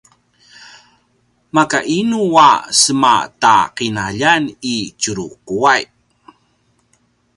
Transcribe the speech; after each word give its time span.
maka 1.55 1.79
inu 1.99 2.21
a 2.49 2.51
sema 2.81 3.15
ta 3.41 3.55
qinaljan 3.75 4.43
i 4.73 4.75
Tjuruquay? 5.01 5.81